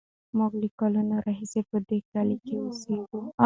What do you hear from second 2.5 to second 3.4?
اوسېږو.